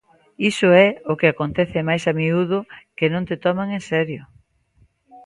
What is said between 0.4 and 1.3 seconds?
Iso é o que